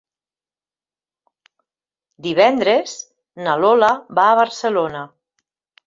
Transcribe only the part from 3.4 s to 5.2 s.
na Lola va a Barcelona.